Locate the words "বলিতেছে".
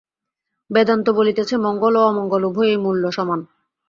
1.09-1.55